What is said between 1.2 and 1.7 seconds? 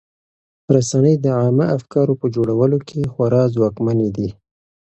د عامه